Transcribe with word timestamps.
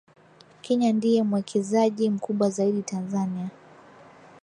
Kenya 0.63 0.89
ndiye 0.93 1.21
mwekezaji 1.23 2.09
mkubwa 2.09 2.49
zaidi 2.49 2.81
Tanzania 2.81 3.49